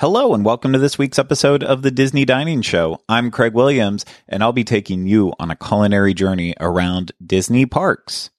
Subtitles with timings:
[0.00, 3.02] Hello, and welcome to this week's episode of the Disney Dining Show.
[3.06, 8.30] I'm Craig Williams, and I'll be taking you on a culinary journey around Disney parks.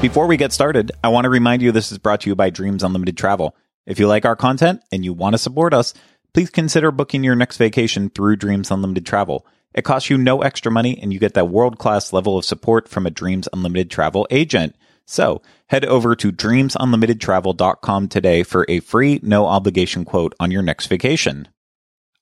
[0.00, 2.50] Before we get started, I want to remind you this is brought to you by
[2.50, 3.56] Dreams Unlimited Travel.
[3.86, 5.92] If you like our content and you want to support us,
[6.32, 9.44] please consider booking your next vacation through Dreams Unlimited Travel.
[9.74, 12.88] It costs you no extra money, and you get that world class level of support
[12.88, 14.76] from a Dreams Unlimited Travel agent.
[15.10, 20.86] So head over to dreamsunlimitedtravel.com today for a free, no obligation quote on your next
[20.86, 21.48] vacation.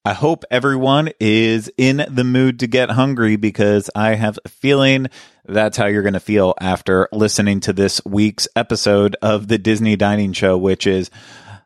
[0.07, 5.09] I hope everyone is in the mood to get hungry because I have a feeling
[5.45, 9.97] that's how you're going to feel after listening to this week's episode of the Disney
[9.97, 11.11] Dining Show, which is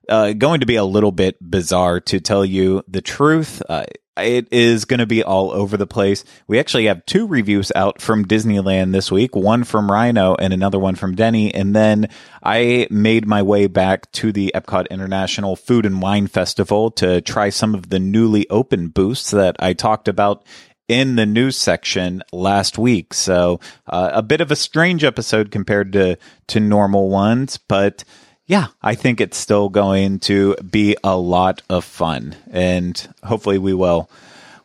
[0.09, 3.62] uh, going to be a little bit bizarre to tell you the truth.
[3.69, 3.84] Uh,
[4.16, 6.25] it is going to be all over the place.
[6.47, 10.79] We actually have two reviews out from Disneyland this week, one from Ryno and another
[10.79, 11.51] one from Deni.
[11.55, 12.09] And then
[12.43, 17.48] I made my way back to the Epcot International Food and Wine Festival to try
[17.48, 20.45] some of the newly opened booths that I talked about
[20.89, 23.14] in the news section last week.
[23.14, 28.05] So uh, a bit of a strange episode compared to to normal ones, but
[28.53, 33.72] yeah, I think it's still going to be a lot of fun, and hopefully we
[33.72, 34.11] will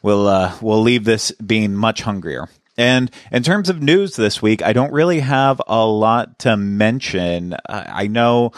[0.02, 2.50] we'll uh, we'll leave this being much hungrier.
[2.78, 7.56] And in terms of news this week, I don't really have a lot to mention.
[7.66, 8.52] I know,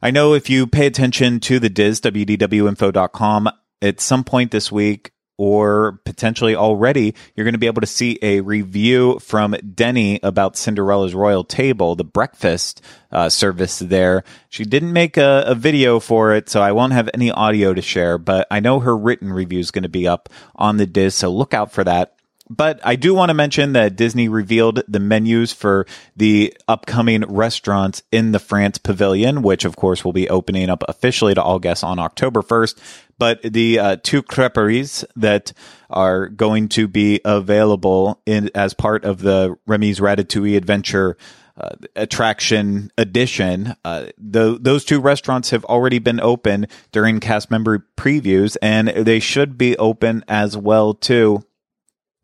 [0.00, 3.50] I know if you pay attention to the DIS, wdwinfo.com,
[3.82, 5.12] at some point this week,
[5.42, 10.56] or potentially already, you're going to be able to see a review from Deni about
[10.56, 14.22] Cinderella's Royal Table, the breakfast uh, service there.
[14.50, 17.82] She didn't make a, a, video for it, so I won't have any audio to
[17.82, 21.16] share, but I know her written review is going to be up on the DIS,
[21.16, 22.14] so look out for that.
[22.50, 28.02] But I do want to mention that Disney revealed the menus for the upcoming restaurants
[28.10, 31.84] in the France Pavilion, which of course will be opening up officially to all guests
[31.84, 32.78] on October 1st.
[33.18, 35.52] But the uh, two creperies that
[35.88, 41.16] are going to be available in as part of the Remy's Ratatouille Adventure
[41.56, 43.76] uh, attraction edition.
[43.84, 49.20] Uh, the, those two restaurants have already been open during cast member previews, and they
[49.20, 51.44] should be open as well too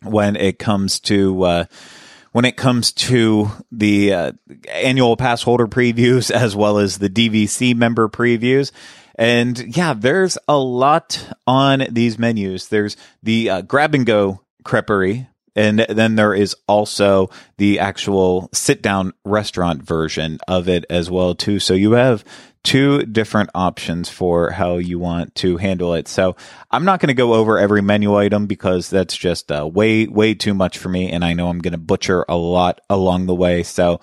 [0.03, 1.65] when it comes to uh,
[2.33, 4.33] when it comes to the uh,
[4.71, 8.73] annual pass holder previews as well as the DVC member previews.
[9.17, 12.69] And yeah, there's a lot on these menus.
[12.69, 15.27] There's the uh, grab and go creperie,
[15.59, 21.35] and then there is also the actual sit down restaurant version of it as well
[21.35, 21.59] too.
[21.59, 22.25] So you have
[22.63, 26.07] two different options for how you want to handle it.
[26.07, 26.37] So
[26.71, 30.35] I'm not going to go over every menu item because that's just uh, way, way
[30.35, 31.11] too much for me.
[31.11, 33.65] And I know I'm going to butcher a lot along the way.
[33.65, 34.01] So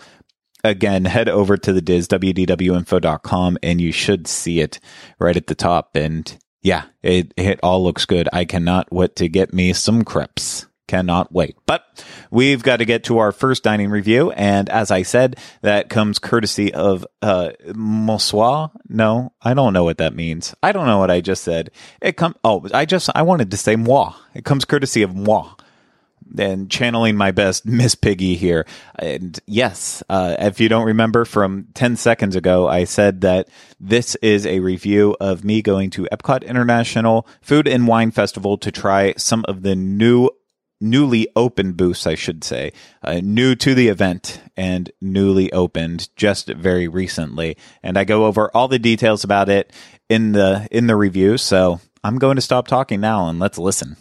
[0.65, 4.81] again, head over to the DIS, wdwinfo.com, and you should see it
[5.19, 5.95] right at the top.
[5.95, 8.27] And yeah, it, it all looks good.
[8.33, 10.65] I cannot wait to get me some crepes.
[10.87, 11.55] Cannot wait.
[11.65, 14.31] But we've got to get to our first dining review.
[14.31, 18.69] And as I said, that comes courtesy of uh, Monsieur.
[18.87, 20.53] No, I don't know what that means.
[20.61, 21.71] I don't know what I just said.
[22.01, 22.35] It come.
[22.43, 24.13] Oh, I just I wanted to say moi.
[24.35, 25.55] It comes courtesy of moi
[26.37, 28.65] and channeling my best Miss Piggy here.
[28.95, 33.47] And yes, uh, if you don't remember from 10 seconds ago, I said that
[33.79, 38.71] this is a review of me going to Epcot International Food and Wine Festival to
[38.71, 40.29] try some of the new
[40.85, 42.71] newly opened booths, I should say,
[43.03, 47.57] uh, new to the event and newly opened just very recently.
[47.83, 49.73] And I go over all the details about it
[50.07, 51.37] in the in the review.
[51.37, 53.97] So I'm going to stop talking now and let's listen.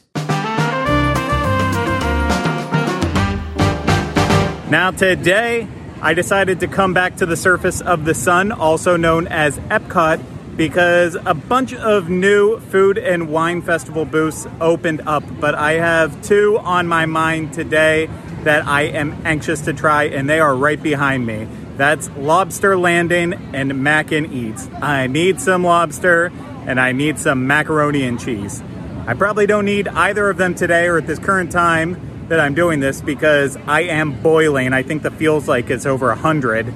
[4.71, 5.69] Now today,
[6.03, 10.21] I decided to come back to the surface of the sun, also known as Epcot
[10.56, 16.22] because a bunch of new food and wine festival booths opened up, but I have
[16.22, 18.09] two on my mind today
[18.44, 21.48] that I am anxious to try, and they are right behind me.
[21.76, 24.69] That's Lobster Landing and Mac and Eats.
[24.81, 26.31] I need some lobster
[26.67, 28.62] and I need some macaroni and cheese.
[29.06, 32.55] I probably don't need either of them today or at this current time that I'm
[32.55, 34.73] doing this because I am boiling.
[34.73, 36.73] I think the feels like it's over 100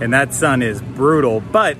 [0.00, 1.76] and that sun is brutal, but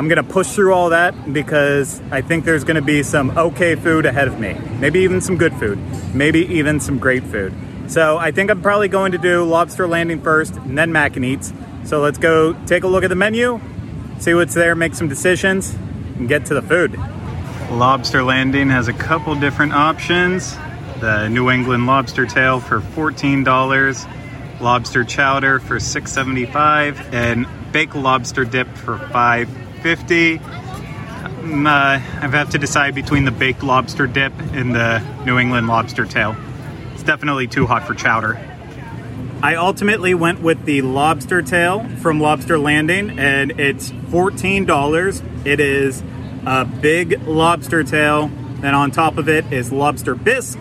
[0.00, 4.06] I'm gonna push through all that because I think there's gonna be some okay food
[4.06, 4.54] ahead of me.
[4.78, 5.78] Maybe even some good food.
[6.14, 7.52] Maybe even some great food.
[7.86, 11.24] So I think I'm probably going to do Lobster Landing first and then Mac and
[11.26, 11.52] Eats.
[11.84, 13.60] So let's go take a look at the menu,
[14.20, 15.74] see what's there, make some decisions,
[16.16, 16.98] and get to the food.
[17.70, 20.56] Lobster Landing has a couple different options.
[21.00, 28.66] The New England lobster tail for $14, lobster chowder for $6.75, and baked lobster dip
[28.78, 29.50] for five
[29.82, 30.38] fifty.
[30.38, 35.38] Um, uh, I have had to decide between the baked lobster dip and the New
[35.38, 36.36] England lobster tail.
[36.94, 38.38] It's definitely too hot for chowder.
[39.42, 45.46] I ultimately went with the lobster tail from Lobster Landing, and it's $14.
[45.46, 46.02] It is
[46.44, 48.30] a big lobster tail,
[48.62, 50.60] and on top of it is lobster bisque,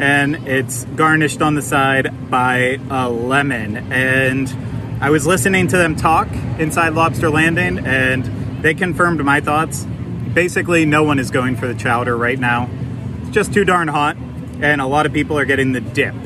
[0.00, 3.92] and it's garnished on the side by a lemon.
[3.92, 4.52] And
[5.00, 6.26] I was listening to them talk
[6.58, 8.24] inside Lobster Landing, and
[8.66, 9.84] they confirmed my thoughts.
[10.34, 12.68] Basically, no one is going for the chowder right now.
[13.22, 14.16] It's just too darn hot,
[14.60, 16.16] and a lot of people are getting the dip.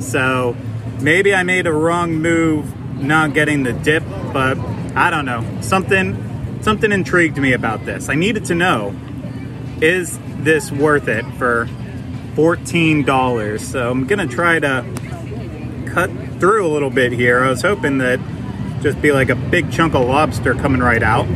[0.00, 0.54] So,
[1.00, 4.02] maybe I made a wrong move not getting the dip,
[4.34, 4.58] but
[4.94, 5.42] I don't know.
[5.62, 8.10] Something something intrigued me about this.
[8.10, 8.94] I needed to know
[9.80, 11.66] is this worth it for
[12.34, 13.60] $14?
[13.60, 14.84] So I'm going to try to
[15.86, 16.10] cut
[16.40, 17.42] through a little bit here.
[17.42, 18.20] I was hoping that
[18.82, 21.26] just be like a big chunk of lobster coming right out.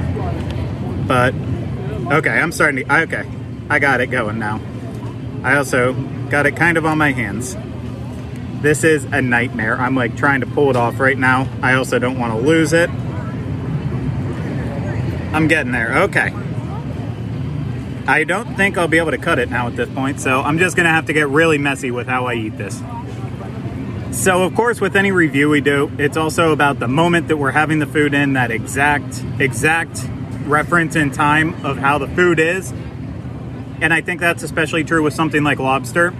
[1.10, 1.34] But
[2.18, 3.28] okay, I'm starting to okay.
[3.68, 4.60] I got it going now.
[5.42, 5.92] I also
[6.30, 7.56] got it kind of on my hands.
[8.62, 9.74] This is a nightmare.
[9.76, 11.48] I'm like trying to pull it off right now.
[11.62, 12.88] I also don't want to lose it.
[15.34, 16.02] I'm getting there.
[16.02, 16.32] Okay.
[18.06, 20.58] I don't think I'll be able to cut it now at this point, so I'm
[20.60, 22.80] just gonna have to get really messy with how I eat this.
[24.12, 27.50] So, of course, with any review we do, it's also about the moment that we're
[27.50, 30.08] having the food in, that exact, exact
[30.50, 32.70] reference in time of how the food is.
[33.80, 36.12] And I think that's especially true with something like lobster.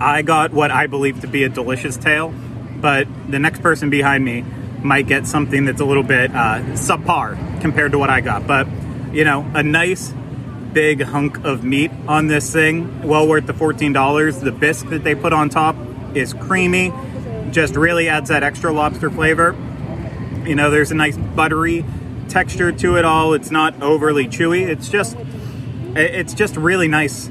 [0.00, 2.32] I got what I believe to be a delicious tail,
[2.80, 4.44] but the next person behind me
[4.82, 8.46] might get something that's a little bit uh, subpar compared to what I got.
[8.46, 8.66] But,
[9.12, 10.12] you know, a nice
[10.72, 14.40] big hunk of meat on this thing, well worth the $14.
[14.40, 15.76] The bisque that they put on top
[16.14, 16.92] is creamy,
[17.50, 19.54] just really adds that extra lobster flavor.
[20.44, 21.84] You know, there's a nice buttery
[22.32, 23.34] texture to it all.
[23.34, 24.66] It's not overly chewy.
[24.66, 25.16] It's just
[25.94, 27.28] it's just really nice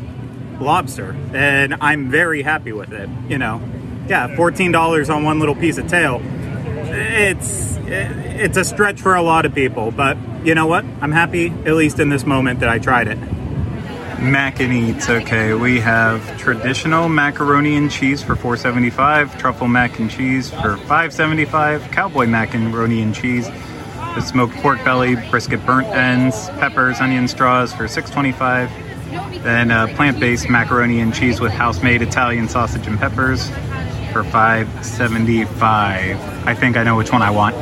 [0.59, 3.59] lobster and I'm very happy with it, you know.
[4.07, 6.21] Yeah, $14 on one little piece of tail.
[6.23, 10.85] It's it's a stretch for a lot of people, but you know what?
[11.01, 13.17] I'm happy at least in this moment that I tried it.
[14.21, 15.09] Mac and Eats.
[15.09, 21.91] Okay, we have traditional macaroni and cheese for 4.75, truffle mac and cheese for 5.75,
[21.91, 23.49] cowboy macaroni and cheese
[24.15, 29.43] with smoked pork belly, brisket burnt ends, peppers, onion straws for 6.25.
[29.43, 33.49] Then uh, plant-based macaroni and cheese with house-made Italian sausage and peppers
[34.11, 35.51] for 5.75.
[36.45, 37.55] I think I know which one I want.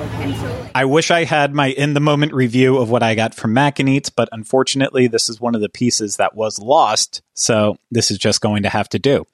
[0.76, 3.80] I wish I had my in the moment review of what I got from Mac
[3.80, 7.22] and Eats, but unfortunately, this is one of the pieces that was lost.
[7.34, 9.26] So this is just going to have to do.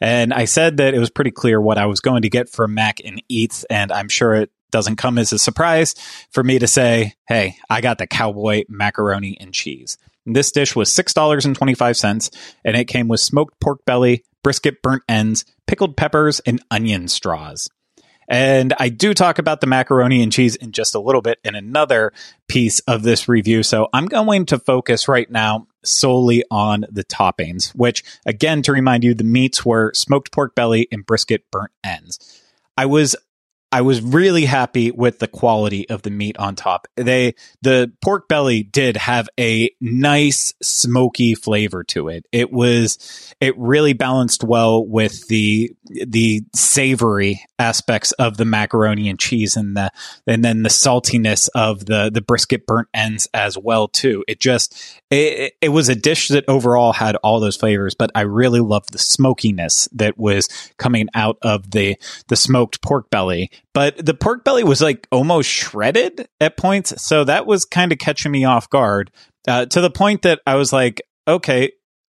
[0.00, 2.74] And I said that it was pretty clear what I was going to get from
[2.74, 5.94] Mac and Eats, and I'm sure it doesn't come as a surprise
[6.30, 9.98] for me to say, hey, I got the cowboy macaroni and cheese.
[10.26, 15.96] This dish was $6.25 and it came with smoked pork belly, brisket burnt ends, pickled
[15.96, 17.68] peppers, and onion straws.
[18.28, 21.54] And I do talk about the macaroni and cheese in just a little bit in
[21.54, 22.12] another
[22.48, 23.62] piece of this review.
[23.62, 29.04] So I'm going to focus right now solely on the toppings, which, again, to remind
[29.04, 32.42] you, the meats were smoked pork belly and brisket burnt ends.
[32.76, 33.14] I was
[33.74, 36.86] I was really happy with the quality of the meat on top.
[36.94, 42.24] They the pork belly did have a nice smoky flavor to it.
[42.30, 49.18] It was it really balanced well with the the savory aspects of the macaroni and
[49.18, 49.90] cheese and the
[50.24, 54.22] and then the saltiness of the the brisket burnt ends as well too.
[54.28, 58.20] It just it, it was a dish that overall had all those flavors, but I
[58.20, 61.96] really loved the smokiness that was coming out of the
[62.28, 67.02] the smoked pork belly but the pork belly was like almost shredded at points.
[67.02, 69.10] So that was kind of catching me off guard
[69.48, 71.72] uh, to the point that I was like, okay,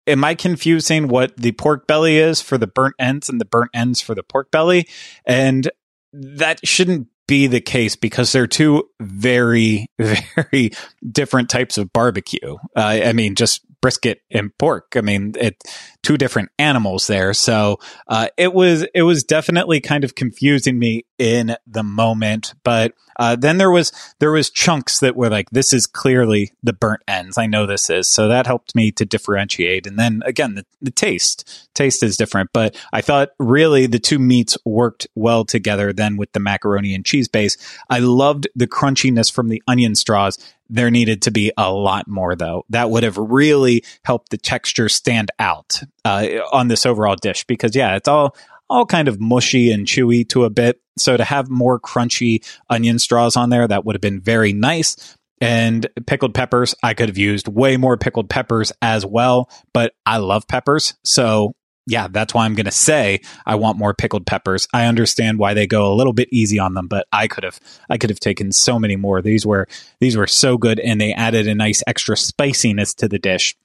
[0.07, 3.71] am I confusing what the pork belly is for the burnt ends and the burnt
[3.73, 4.87] ends for the pork belly?
[5.25, 5.69] And
[6.13, 10.71] that shouldn't be the case because they're two very, very
[11.07, 12.57] different types of barbecue.
[12.75, 14.93] Uh, I mean, just brisket and pork.
[14.95, 15.61] I mean, it
[16.03, 17.33] two different animals there.
[17.33, 22.53] So uh, it was it was definitely kind of confusing me in the moment.
[22.63, 26.73] But uh, then there was there was chunks that were like, this is clearly the
[26.73, 27.37] burnt ends.
[27.37, 28.07] I know this is.
[28.07, 29.85] So that helped me to differentiate.
[29.85, 32.51] And then again, the, the taste taste is different.
[32.53, 35.91] But I thought really the two meats worked well together.
[35.91, 37.57] Then with the macaroni and cheese base,
[37.89, 40.37] I loved the crunchiness from the onion straws
[40.69, 42.63] there needed to be a lot more, though.
[42.69, 47.75] That would have really helped the texture stand out uh, on this overall dish because,
[47.75, 48.35] yeah, it's all
[48.69, 50.79] all kind of mushy and chewy to a bit.
[50.97, 55.17] So to have more crunchy onion straws on there, that would have been very nice.
[55.41, 60.17] And pickled peppers, I could have used way more pickled peppers as well, but I
[60.17, 60.95] love peppers.
[61.03, 61.55] So
[61.87, 64.67] yeah, that's why I'm going to say I want more pickled peppers.
[64.73, 67.59] I understand why they go a little bit easy on them, but I could have
[67.89, 69.21] I could have taken so many more.
[69.21, 69.67] These were
[69.99, 73.55] these were so good and they added a nice extra spiciness to the dish.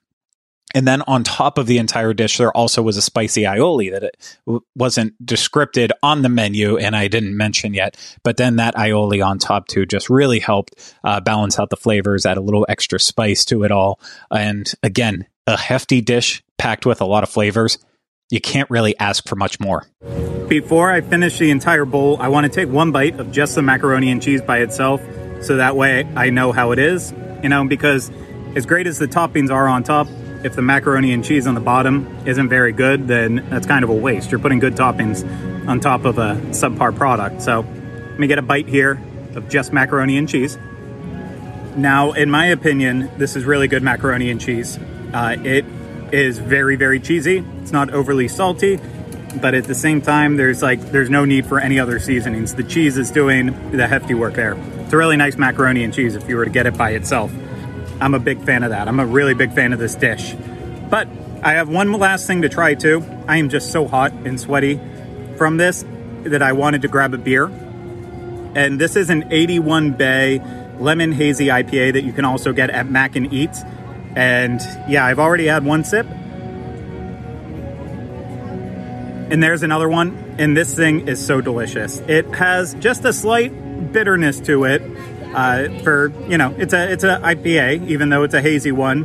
[0.75, 4.03] And then on top of the entire dish, there also was a spicy aioli that
[4.03, 7.97] it wasn't descripted on the menu and I didn't mention yet.
[8.23, 12.27] But then that aioli on top too just really helped uh, balance out the flavors,
[12.27, 14.01] add a little extra spice to it all.
[14.31, 17.79] And again, a hefty dish packed with a lot of flavors
[18.31, 19.87] you can't really ask for much more.
[20.49, 23.63] Before I finish the entire bowl, I want to take one bite of just the
[23.63, 25.01] macaroni and cheese by itself
[25.41, 27.13] so that way I know how it is.
[27.43, 28.11] You know, because
[28.57, 30.09] as great as the toppings are on top,
[30.45, 33.91] if the macaroni and cheese on the bottom isn't very good, then that's kind of
[33.91, 34.31] a waste.
[34.31, 35.25] You're putting good toppings
[35.67, 37.41] on top of a subpar product.
[37.41, 39.01] So let me get a bite here
[39.35, 40.59] of just macaroni and cheese.
[41.77, 44.79] Now, in my opinion, this is really good macaroni and cheese.
[45.13, 45.65] Uh, it
[46.13, 47.39] is very, very cheesy.
[47.63, 48.79] It's not overly salty,
[49.41, 52.55] but at the same time, there's like there's no need for any other seasonings.
[52.55, 54.55] The cheese is doing the hefty work there.
[54.81, 57.33] It's a really nice macaroni and cheese if you were to get it by itself.
[58.01, 58.89] I'm a big fan of that.
[58.89, 60.35] I'm a really big fan of this dish.
[60.91, 61.09] But
[61.43, 63.05] I have one last thing to try too.
[63.29, 64.81] I am just so hot and sweaty
[65.37, 65.85] from this
[66.25, 67.45] that I wanted to grab a beer.
[68.55, 70.41] And this is an 81 Bay
[70.79, 73.63] lemon hazy IPA that you can also get at Mac and Eats.
[74.17, 76.07] And yeah, I've already had one sip.
[79.31, 80.37] And there's another one.
[80.39, 81.99] And this thing is so delicious.
[82.01, 84.83] It has just a slight bitterness to it.
[85.35, 89.05] Uh, for you know, it's a it's a IPA, even though it's a hazy one.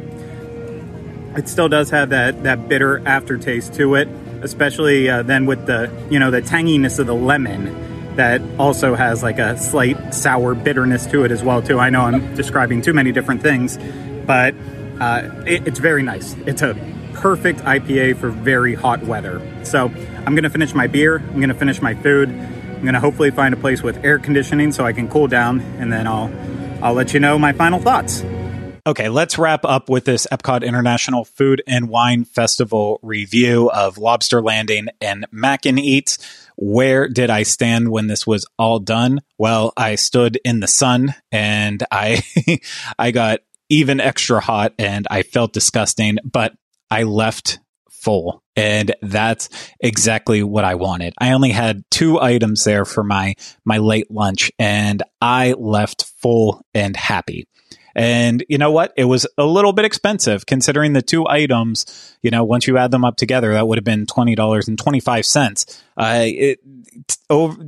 [1.36, 4.08] It still does have that that bitter aftertaste to it,
[4.42, 9.24] especially uh, then with the you know the tanginess of the lemon that also has
[9.24, 11.80] like a slight sour bitterness to it as well too.
[11.80, 13.78] I know I'm describing too many different things,
[14.26, 14.54] but
[15.00, 16.36] uh, it, it's very nice.
[16.46, 16.76] It's a
[17.14, 19.42] perfect IPA for very hot weather.
[19.64, 19.92] So
[20.26, 21.18] I'm to finish my beer.
[21.18, 22.30] I'm to finish my food.
[22.80, 25.92] I'm to hopefully find a place with air conditioning so I can cool down, and
[25.92, 26.32] then I'll
[26.82, 28.24] I'll let you know my final thoughts.
[28.88, 34.42] Okay, let's wrap up with this Epcot International Food and Wine Festival review of Lobster
[34.42, 36.20] Landing and Mac and Eats.
[36.56, 39.20] Where did I stand when this was all done?
[39.38, 42.24] Well, I stood in the sun and I
[42.98, 46.54] I got even extra hot and I felt disgusting, but
[46.90, 47.60] I left
[47.90, 48.42] full.
[48.60, 49.48] And that's
[49.80, 51.14] exactly what I wanted.
[51.18, 56.66] I only had two items there for my, my late lunch and I left full
[56.74, 57.48] and happy.
[57.96, 58.94] And you know what?
[58.98, 62.18] It was a little bit expensive considering the two items.
[62.22, 64.78] You know, once you add them up together, that would have been twenty dollars and
[64.78, 65.82] twenty five cents.
[65.98, 66.60] Uh, it,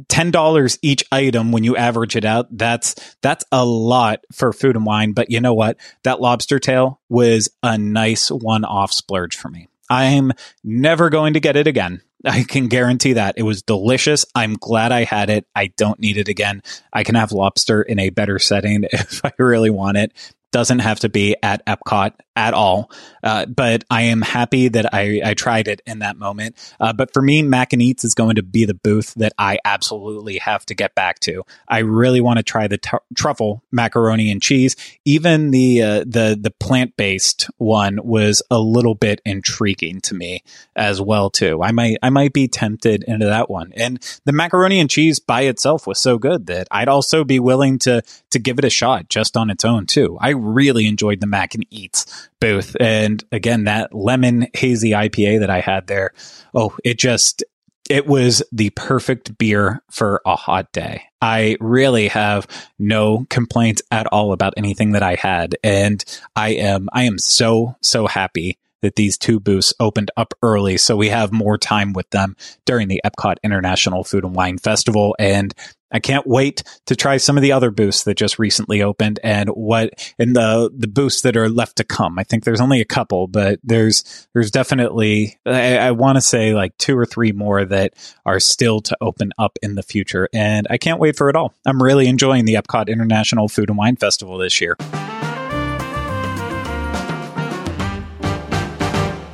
[0.07, 2.47] ten dollars each item when you average it out.
[2.55, 5.13] That's that's a lot for food and wine.
[5.13, 5.77] But you know what?
[6.03, 9.67] That lobster tail was a nice one off splurge for me.
[9.91, 10.31] I'm
[10.63, 12.01] never going to get it again.
[12.25, 13.35] I can guarantee that.
[13.37, 14.25] It was delicious.
[14.33, 15.45] I'm glad I had it.
[15.53, 16.63] I don't need it again.
[16.93, 20.13] I can have lobster in a better setting if I really want it
[20.51, 22.89] doesn't have to be at Epcot at all.
[23.23, 26.55] Uh, but I am happy that I, I tried it in that moment.
[26.79, 29.59] Uh, but for me, Mac and Eats is going to be the booth that I
[29.65, 31.43] absolutely have to get back to.
[31.67, 34.75] I really want to try the t- truffle macaroni and cheese.
[35.05, 40.43] Even the uh, the the plant based one was a little bit intriguing to me
[40.75, 41.61] as well too.
[41.61, 43.73] I might I might be tempted into that one.
[43.75, 47.77] And the macaroni and cheese by itself was so good that I'd also be willing
[47.79, 50.17] to to give it a shot just on its own too.
[50.21, 52.75] I really enjoyed the Mac and Eats booth.
[52.79, 56.13] And again, that lemon hazy IPA that I had there,
[56.53, 57.43] oh, it just,
[57.89, 61.03] it was the perfect beer for a hot day.
[61.21, 62.47] I really have
[62.79, 65.55] no complaints at all about anything that I had.
[65.63, 66.03] And
[66.35, 70.95] I am, I am so, so happy that these two booths opened up early so
[70.95, 72.35] we have more time with them
[72.65, 75.15] during the Epcot International Food and Wine Festival.
[75.19, 75.53] And
[75.91, 79.49] I can't wait to try some of the other booths that just recently opened and
[79.49, 82.17] what in the the booths that are left to come.
[82.17, 86.53] I think there's only a couple, but there's there's definitely I, I want to say
[86.53, 87.93] like two or three more that
[88.25, 91.53] are still to open up in the future, and I can't wait for it all.
[91.65, 94.77] I'm really enjoying the Epcot International Food and Wine Festival this year.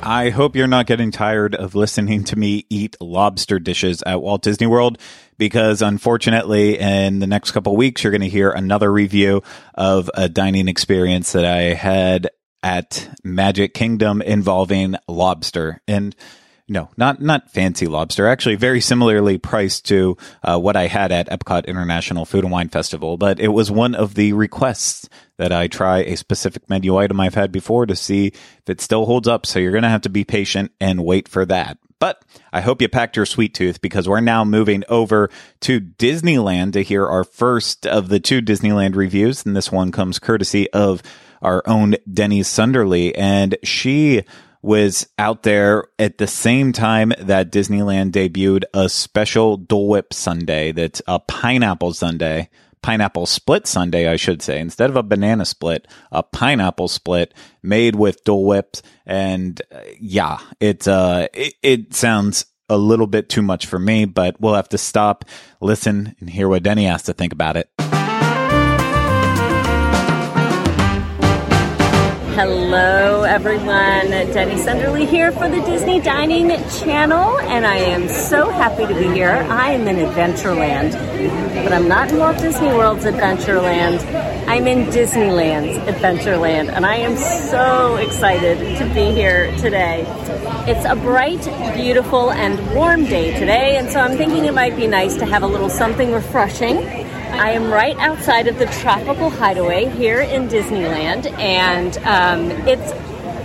[0.08, 4.40] I hope you're not getting tired of listening to me eat lobster dishes at Walt
[4.40, 4.96] Disney World
[5.36, 9.42] because unfortunately in the next couple weeks you're going to hear another review
[9.74, 12.30] of a dining experience that I had
[12.62, 15.82] at Magic Kingdom involving lobster.
[15.86, 16.16] And
[16.68, 18.26] No, not not fancy lobster.
[18.26, 22.70] Actually, very similarly priced to uh, what I had at Epcot International Food and Wine
[22.70, 23.18] Festival.
[23.18, 25.06] But it was one of the requests
[25.38, 29.06] that I try a specific menu item I've had before to see if it still
[29.06, 29.46] holds up.
[29.46, 31.78] So you're going to have to be patient and wait for that.
[32.00, 35.30] But I hope you packed your sweet tooth because we're now moving over
[35.60, 39.44] to Disneyland to hear our first of the two Disneyland reviews.
[39.44, 41.02] And this one comes courtesy of
[41.42, 43.16] our own Deni Sunderly.
[43.16, 44.22] And she
[44.62, 50.72] was out there at the same time that Disneyland debuted a special Dole Whip Sundae
[50.72, 52.48] that's a pineapple sundae,
[52.82, 57.96] pineapple split sundae, I should say, instead of a banana split, a pineapple split made
[57.96, 58.82] with Dole Whips.
[59.06, 64.04] And uh, yeah, it, uh, it, it sounds a little bit too much for me,
[64.04, 65.24] but we'll have to stop,
[65.60, 67.70] listen, and hear what Deni has to think about it.
[72.38, 74.12] Hello, everyone.
[74.12, 79.08] Deni Sunderly here for the Disney Dining Channel, and I am so happy to be
[79.12, 79.44] here.
[79.50, 80.92] I am in Adventureland,
[81.64, 84.04] but I'm not in Walt Disney World's Adventureland.
[84.46, 90.04] I'm in Disneyland's Adventureland, and I am so excited to be here today.
[90.68, 91.42] It's a bright,
[91.74, 95.42] beautiful, and warm day today, and so I'm thinking it might be nice to have
[95.42, 101.30] a little something refreshing I am right outside of the Tropical Hideaway here in Disneyland,
[101.38, 102.90] and um, it's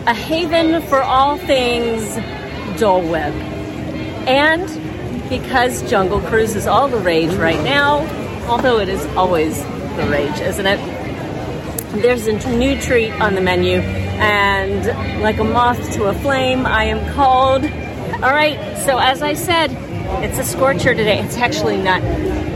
[0.07, 2.15] a haven for all things
[2.79, 3.33] Dole Whip.
[4.27, 7.99] And because Jungle Cruise is all the rage right now,
[8.47, 10.79] although it is always the rage, isn't it?
[12.01, 16.85] There's a new treat on the menu, and like a moth to a flame, I
[16.85, 17.63] am called.
[17.63, 19.69] All right, so as I said,
[20.23, 21.19] it's a scorcher today.
[21.19, 22.01] It's actually not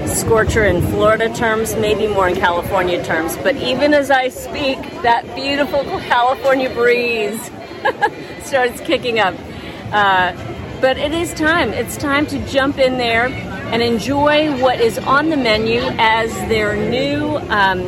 [0.07, 3.37] scorcher in Florida terms, maybe more in California terms.
[3.37, 7.39] But even as I speak, that beautiful California breeze
[8.43, 9.35] starts kicking up.
[9.91, 10.33] Uh,
[10.81, 11.73] but it is time.
[11.73, 16.75] It's time to jump in there and enjoy what is on the menu as their
[16.75, 17.81] new um,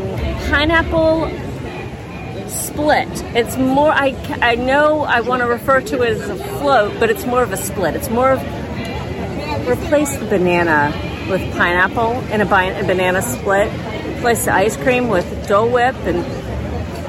[0.50, 1.30] pineapple
[2.50, 3.08] split.
[3.36, 7.10] It's more, I, I know I want to refer to it as a float, but
[7.10, 7.96] it's more of a split.
[7.96, 8.40] It's more of
[9.70, 10.92] replace the banana
[11.30, 13.72] with pineapple in a, a banana split.
[14.18, 16.26] Replace the ice cream with Dole Whip and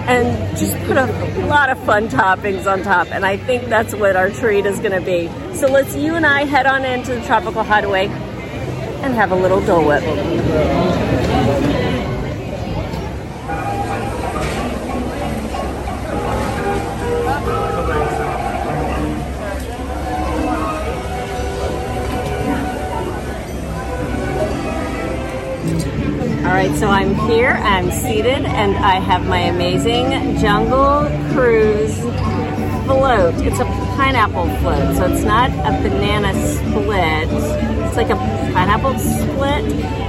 [0.08, 1.06] and just put a
[1.46, 3.08] lot of fun toppings on top.
[3.12, 5.28] And I think that's what our treat is going to be.
[5.54, 9.60] So let's you and I head on into the Tropical Hideaway and have a little
[9.60, 10.02] Dole Whip.
[26.60, 31.98] Right, so I'm here, I'm seated, and I have my amazing Jungle Cruise
[32.84, 33.34] float.
[33.36, 37.28] It's a pineapple float, so it's not a banana split.
[37.86, 38.16] It's like a
[38.52, 39.64] pineapple split,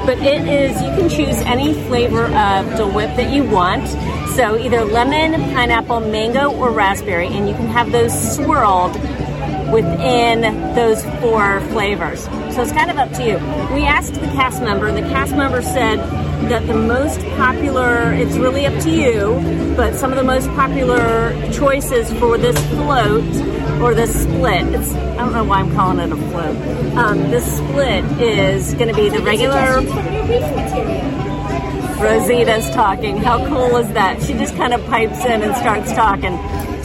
[0.05, 3.87] but it is, you can choose any flavor of Dole Whip that you want.
[4.35, 8.95] So either lemon, pineapple, mango, or raspberry, and you can have those swirled
[9.71, 10.41] within
[10.75, 12.23] those four flavors.
[12.53, 13.35] So it's kind of up to you.
[13.73, 18.35] We asked the cast member, and the cast member said that the most popular, it's
[18.37, 23.23] really up to you, but some of the most popular choices for this float
[23.81, 26.55] or this split, it's, I don't know why I'm calling it a float.
[26.97, 29.81] Um, this split is going to be the regular.
[32.01, 33.17] Rosita's talking.
[33.17, 34.21] How cool is that?
[34.23, 36.37] She just kind of pipes in and starts talking.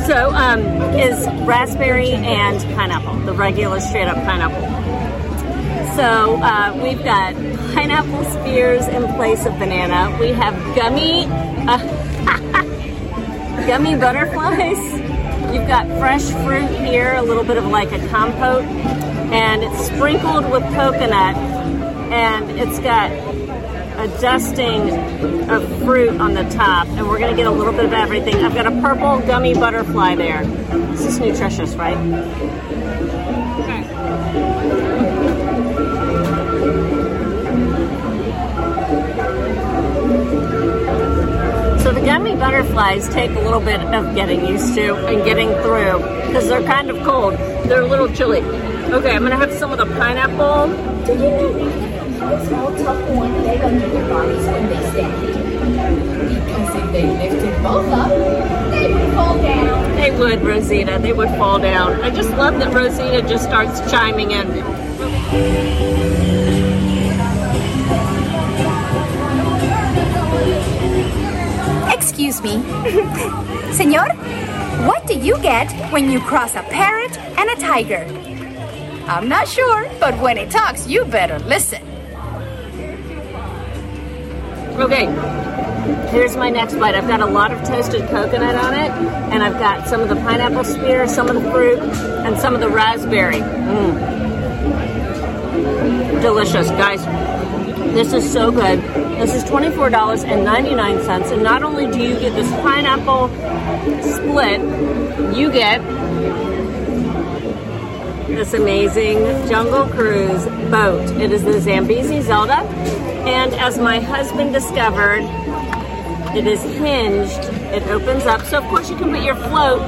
[0.07, 0.61] So, um,
[0.95, 4.86] is raspberry and pineapple, the regular straight up pineapple.
[5.97, 7.35] So, uh, we've got
[7.73, 10.15] pineapple spears in place of banana.
[10.21, 11.25] We have gummy,
[11.67, 11.79] uh,
[13.67, 14.77] gummy butterflies.
[15.55, 20.51] You've got fresh fruit here, a little bit of like a compote, and it's sprinkled
[20.51, 21.35] with coconut,
[22.13, 23.11] and it's got
[23.99, 24.91] a dusting
[25.49, 28.35] of fruit on the top, and we're gonna get a little bit of everything.
[28.45, 30.45] I've got a purple gummy butterfly there.
[30.91, 31.97] This is nutritious, right?
[42.39, 46.91] Butterflies take a little bit of getting used to and getting through because they're kind
[46.91, 47.35] of cold.
[47.65, 48.41] They're a little chilly.
[48.93, 50.69] Okay, I'm gonna have some of the pineapple.
[51.07, 51.71] Did you know
[52.21, 55.27] how small top one leg under their bodies when they stand?
[56.45, 58.11] Because if they lifted both up,
[58.71, 59.97] they would fall down.
[59.97, 60.99] They would, Rosita.
[61.01, 62.03] They would fall down.
[62.03, 65.96] I just love that Rosita just starts chiming in.
[72.09, 72.63] Excuse me.
[73.73, 74.09] Senor,
[74.87, 78.07] what do you get when you cross a parrot and a tiger?
[79.09, 81.83] I'm not sure, but when it talks, you better listen.
[84.79, 85.07] Okay,
[86.13, 86.95] here's my next bite.
[86.95, 88.93] I've got a lot of toasted coconut on it,
[89.33, 92.61] and I've got some of the pineapple spear, some of the fruit, and some of
[92.61, 93.41] the raspberry.
[93.41, 94.23] Mm.
[96.23, 97.05] Delicious, guys.
[97.97, 98.83] This is so good.
[99.19, 103.29] This is $24.99, and not only do you get this pineapple
[104.03, 104.61] split,
[105.35, 105.81] you get
[108.29, 109.17] this amazing
[109.49, 111.11] Jungle Cruise boat.
[111.19, 112.59] It is the Zambezi Zelda,
[113.25, 115.23] and as my husband discovered,
[116.37, 117.49] it is hinged.
[117.73, 119.81] It opens up, so of course you can put your float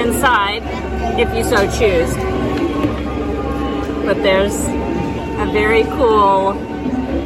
[0.00, 0.62] inside
[1.20, 2.14] if you so choose.
[4.06, 4.56] But there's
[5.38, 6.69] a very cool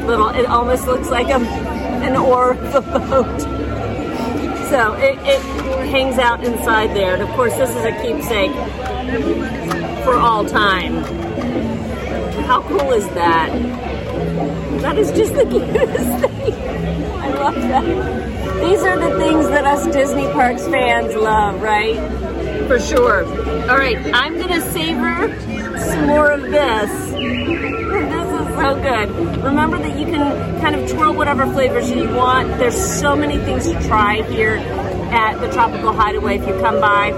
[0.07, 3.41] little, it almost looks like a, an oar of a boat.
[4.71, 5.41] So it, it
[5.89, 7.15] hangs out inside there.
[7.15, 8.53] And of course, this is a keepsake
[10.05, 11.03] for all time.
[12.45, 13.51] How cool is that?
[14.83, 16.55] That is just the cutest thing.
[17.23, 18.61] I love that.
[18.61, 22.34] These are the things that us Disney Parks fans love, right?
[22.69, 23.25] For sure.
[23.71, 25.29] All right, I'm gonna savor
[25.79, 27.15] some more of this.
[27.95, 29.45] This is so good.
[29.45, 32.49] Remember that you can kind of twirl whatever flavors you want.
[32.59, 34.57] There's so many things to try here
[35.13, 37.11] at the Tropical Hideaway if you come by.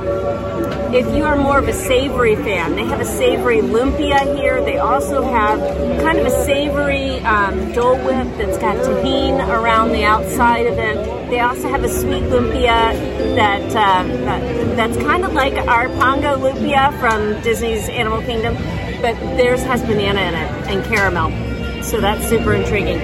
[0.95, 4.63] If you are more of a savory fan, they have a savory lumpia here.
[4.63, 5.59] They also have
[6.01, 11.16] kind of a savory um, Dole Whip that's got Tajín around the outside of it.
[11.29, 12.95] They also have a sweet lumpia
[13.35, 18.55] that, uh, that that's kind of like our Pongu lumpia from Disney's Animal Kingdom,
[19.03, 21.83] but theirs has banana in it and caramel.
[21.83, 23.01] So that's super intriguing.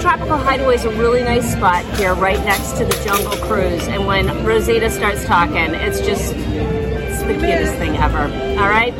[0.00, 3.88] Tropical Hideaway is a really nice spot here right next to the Jungle Cruise.
[3.88, 8.24] And when Rosita starts talking, it's just it's the cutest thing ever.
[8.60, 8.92] All right?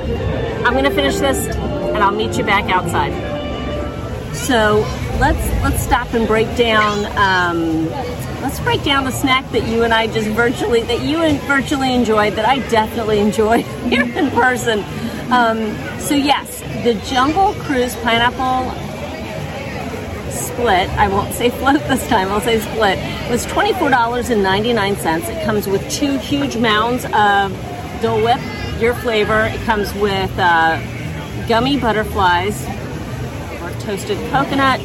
[0.66, 3.12] I'm to finish this and I'll meet you back outside.
[4.34, 4.80] So
[5.20, 7.86] let's let's stop and break down um,
[8.44, 11.94] let's break down the snack that you and I just virtually that you and virtually
[11.94, 14.80] enjoyed that I definitely enjoyed here in person.
[15.32, 18.70] Um, so yes, the Jungle Cruise pineapple
[20.30, 22.98] split, I won't say float this time, I'll say split,
[23.30, 25.28] was $24.99.
[25.30, 27.50] It comes with two huge mounds of
[28.02, 28.40] Dole Whip,
[28.78, 29.44] your flavor.
[29.44, 32.62] It comes with uh, gummy butterflies
[33.62, 34.80] or toasted coconut.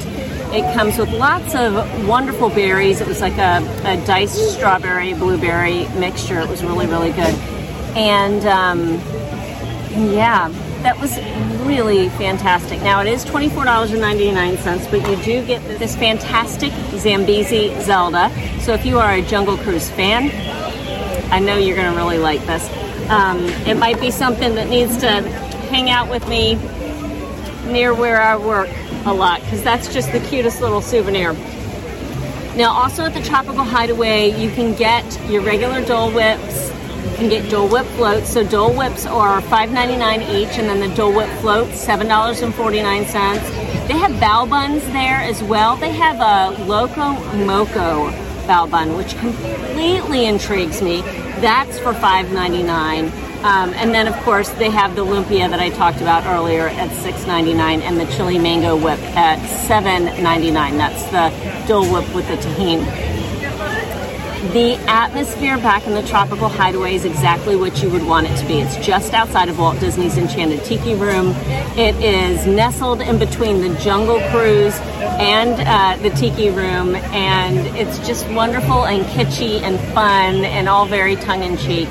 [0.51, 3.01] It comes with lots of wonderful berries.
[3.01, 6.39] It was like a, a diced strawberry blueberry mixture.
[6.39, 7.35] It was really, really good.
[7.95, 8.93] And um,
[10.11, 10.49] yeah,
[10.81, 11.15] that was
[11.67, 12.81] really fantastic.
[12.81, 18.31] Now it is $24.99, but you do get this fantastic Zambezi Zelda.
[18.61, 20.31] So if you are a Jungle Cruise fan,
[21.31, 22.67] I know you're going to really like this.
[23.11, 25.21] Um, it might be something that needs to
[25.69, 26.55] hang out with me
[27.71, 28.69] near where I work
[29.05, 31.33] a lot because that's just the cutest little souvenir.
[32.55, 36.69] Now, also at the Tropical Hideaway, you can get your regular Dole Whips
[37.03, 38.29] you can get Dole Whip floats.
[38.29, 43.87] So Dole Whips are $5.99 each, and then the Dole Whip floats $7.49.
[43.87, 45.77] They have bao buns there as well.
[45.77, 47.13] They have a Loco
[47.45, 48.11] Moco
[48.47, 51.01] bao bun, which completely intrigues me.
[51.41, 53.28] That's for $5.99.
[53.43, 56.89] Um, and then, of course, they have the lumpia that I talked about earlier at
[56.89, 60.53] $6.99 and the chili mango whip at $7.99.
[60.77, 63.09] That's the Dole Whip with the Tajín.
[64.53, 68.45] The atmosphere back in the tropical hideaway is exactly what you would want it to
[68.45, 68.59] be.
[68.59, 71.33] It's just outside of Walt Disney's Enchanted Tiki Room.
[71.77, 74.75] It is nestled in between the Jungle Cruise
[75.19, 80.85] and uh, the Tiki Room, and it's just wonderful and kitschy and fun and all
[80.85, 81.89] very tongue in cheek.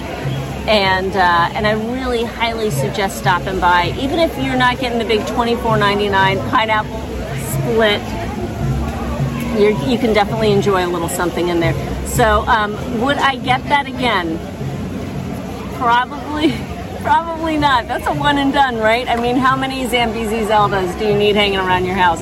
[0.66, 5.04] And uh, and I really highly suggest stopping by, even if you're not getting the
[5.04, 7.00] big $24.99 pineapple
[7.52, 8.00] split.
[9.58, 11.74] You can definitely enjoy a little something in there.
[12.06, 14.38] So, um, would I get that again?
[15.76, 16.54] Probably,
[17.02, 17.88] probably not.
[17.88, 19.08] That's a one and done, right?
[19.08, 22.20] I mean, how many Zambezi Zeldas do you need hanging around your house?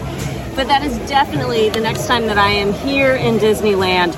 [0.55, 4.15] But that is definitely the next time that I am here in Disneyland.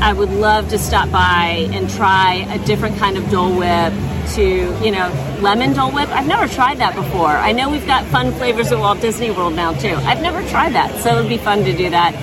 [0.00, 3.92] I would love to stop by and try a different kind of Dole Whip
[4.34, 5.08] to, you know,
[5.40, 6.08] lemon Dole Whip.
[6.10, 7.28] I've never tried that before.
[7.28, 9.94] I know we've got fun flavors at Walt Disney World now too.
[9.94, 12.14] I've never tried that, so it would be fun to do that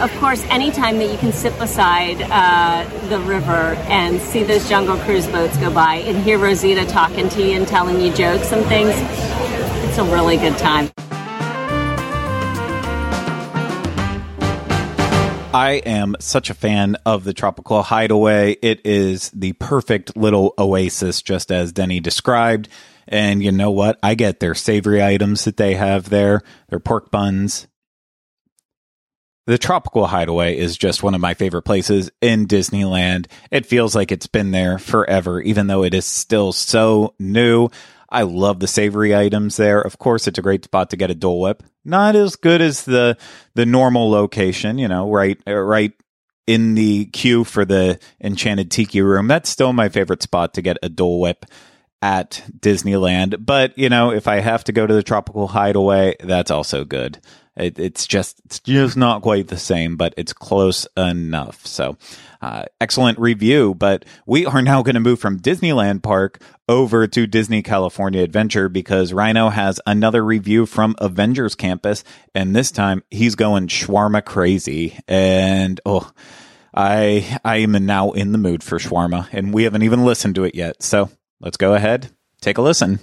[0.00, 4.96] of course, anytime that you can sit beside uh, the river and see those jungle
[4.98, 8.64] cruise boats go by and hear Rosita talking to you and telling you jokes and
[8.66, 8.92] things,
[9.86, 10.90] it's a really good time.
[15.52, 18.56] I am such a fan of the Tropical Hideaway.
[18.62, 22.68] It is the perfect little oasis, just as Deni described.
[23.08, 23.98] And you know what?
[24.00, 27.66] I get their savory items that they have there, their pork buns.
[29.46, 33.26] The Tropical Hideaway is just one of my favorite places in Disneyland.
[33.50, 37.70] It feels like it's been there forever, even though it is still so new.
[38.10, 39.80] I love the savory items there.
[39.80, 41.62] Of course, it's a great spot to get a Dole Whip.
[41.84, 43.16] Not as good as the
[43.54, 45.92] the normal location, you know, right uh, right
[46.46, 49.28] in the queue for the Enchanted Tiki Room.
[49.28, 51.46] That's still my favorite spot to get a Dole Whip
[52.02, 53.44] at Disneyland.
[53.44, 57.20] But, you know, if I have to go to the Tropical Hideaway, that's also good.
[57.56, 61.66] It, it's just it's just not quite the same, but it's close enough.
[61.66, 61.98] So,
[62.40, 63.74] uh, excellent review.
[63.74, 68.68] But we are now going to move from Disneyland Park over to Disney California Adventure
[68.68, 74.98] because Ryno has another review from Avengers Campus, and this time he's going shawarma crazy.
[75.08, 76.10] And oh,
[76.74, 80.44] I I am now in the mood for shawarma, and we haven't even listened to
[80.44, 80.82] it yet.
[80.82, 83.00] So let's go ahead, take a listen.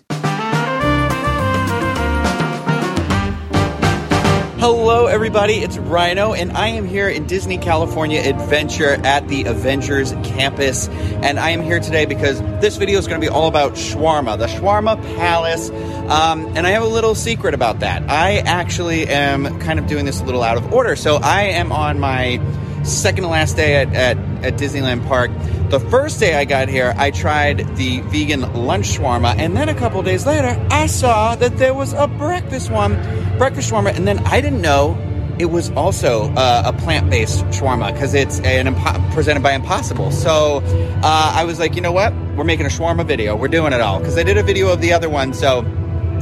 [4.60, 5.58] Hello, everybody.
[5.58, 10.88] It's Ryno, and I am here in Disney California Adventure at the Avengers campus.
[10.88, 14.36] And I am here today because this video is going to be all about shawarma,
[14.36, 15.70] the Shawarma Palace.
[15.70, 18.10] Um, and I have a little secret about that.
[18.10, 20.96] I actually am kind of doing this a little out of order.
[20.96, 22.42] So I am on my
[22.88, 25.32] second to last day at, at, at Disneyland Park.
[25.70, 29.76] The first day I got here, I tried the vegan lunch shawarma, and then a
[29.76, 32.96] couple days later, I saw that there was a breakfast one,
[33.38, 34.98] breakfast shawarma, and then I didn't know
[35.40, 40.10] it was also uh, a plant-based shawarma because it's an impo- presented by Impossible.
[40.12, 40.62] So
[41.04, 42.14] uh, I was like, you know what?
[42.36, 43.36] We're making a shawarma video.
[43.36, 45.34] We're doing it all because I did a video of the other one.
[45.34, 45.62] So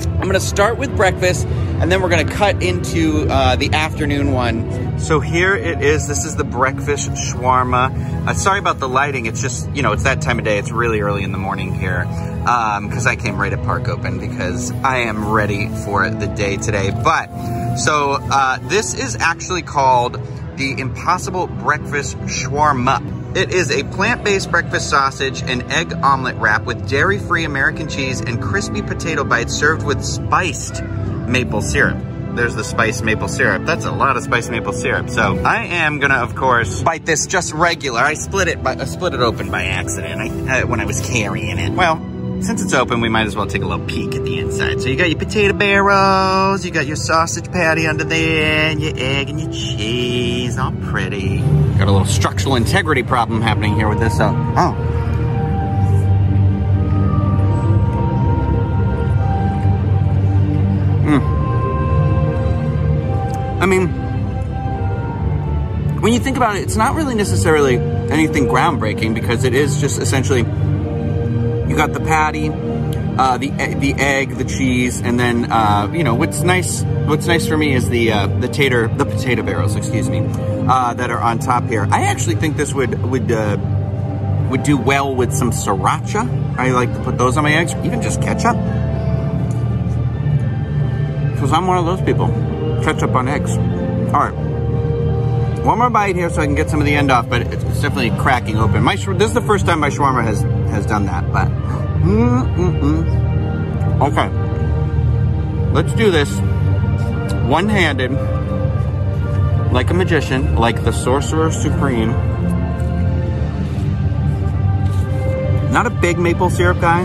[0.04, 3.74] I'm going to start with breakfast and then we're going to cut into uh, the
[3.74, 5.00] afternoon one.
[5.00, 6.08] So here it is.
[6.08, 8.28] This is the breakfast shawarma.
[8.28, 9.26] Uh, sorry about the lighting.
[9.26, 10.58] It's just, you know, it's that time of day.
[10.58, 14.20] It's really early in the morning here because um, I came right at Park Open
[14.20, 16.92] because I am ready for the day today.
[16.92, 20.20] But so uh, this is actually called
[20.58, 23.15] the Impossible Breakfast Shawarma.
[23.36, 28.42] It is a plant-based breakfast sausage and egg omelet wrap with dairy-free American cheese and
[28.42, 31.98] crispy potato bites served with spiced maple syrup.
[32.38, 33.66] There's the spiced maple syrup.
[33.66, 35.10] That's a lot of spiced maple syrup.
[35.10, 38.00] So I am gonna, of course, bite this just regular.
[38.00, 41.02] I split it, by, I split it open by accident I, uh, when I was
[41.02, 41.74] carrying it.
[41.74, 41.98] Well,
[42.42, 44.82] since it's open, we might as well take a little peek at the inside.
[44.82, 48.94] So you got your potato barrels, you got your sausage patty under there, and your
[48.96, 51.40] egg and your cheese, all pretty.
[51.78, 54.76] Got a little structural integrity problem happening here with this, so, oh.
[61.06, 61.22] Mm.
[63.62, 63.88] I mean,
[66.02, 70.00] when you think about it, it's not really necessarily anything groundbreaking because it is just
[70.00, 70.44] essentially
[71.76, 76.16] you got the patty, uh, the the egg, the cheese, and then uh, you know
[76.16, 76.84] what's nice.
[76.84, 80.26] What's nice for me is the uh, the tater, the potato barrels, excuse me,
[80.70, 81.86] uh, that are on top here.
[81.92, 83.58] I actually think this would would uh,
[84.50, 86.58] would do well with some sriracha.
[86.58, 88.56] I like to put those on my eggs, even just ketchup,
[91.34, 92.30] because I'm one of those people.
[92.86, 93.52] Ketchup on eggs.
[93.52, 94.56] All right.
[95.66, 97.82] One more bite here so I can get some of the end off, but it's
[97.82, 98.82] definitely cracking open.
[98.82, 101.50] My this is the first time my shawarma has has done that, but
[102.06, 104.02] mm-mm-mm.
[104.02, 104.30] okay.
[105.74, 106.30] Let's do this
[107.48, 108.12] one-handed,
[109.72, 112.12] like a magician, like the sorcerer supreme.
[115.72, 117.02] Not a big maple syrup guy,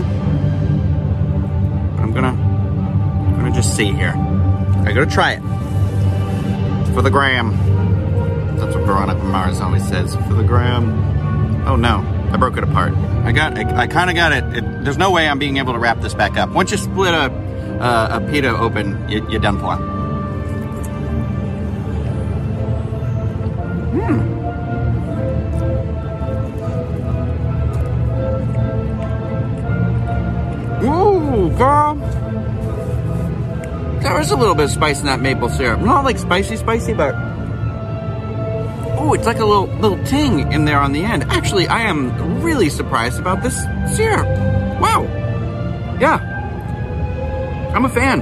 [2.01, 4.13] I'm gonna, I'm gonna just see here.
[4.15, 5.41] I gotta try it
[6.93, 7.51] for the gram.
[8.57, 10.15] That's what Veronica Mars always says.
[10.15, 11.65] For the gram.
[11.67, 11.99] Oh no,
[12.31, 12.93] I broke it apart.
[12.93, 15.73] I got, I, I kind of got it, it, There's no way I'm being able
[15.73, 16.49] to wrap this back up.
[16.49, 17.25] Once you split a,
[17.81, 19.75] a pita open, you, you're done for.
[23.93, 24.31] Hmm.
[30.83, 31.95] Ooh, girl.
[34.01, 35.79] There is a little bit of spice in that maple syrup.
[35.81, 37.13] Not like spicy, spicy, but
[38.97, 41.23] oh, it's like a little little ting in there on the end.
[41.25, 43.55] Actually, I am really surprised about this
[43.95, 44.50] syrup.
[44.81, 45.03] Wow.
[45.99, 47.71] Yeah.
[47.75, 48.21] I'm a fan.